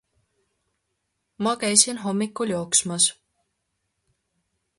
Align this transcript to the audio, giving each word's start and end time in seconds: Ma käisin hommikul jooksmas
Ma 1.43 1.53
käisin 1.65 2.01
hommikul 2.05 2.55
jooksmas 2.55 3.09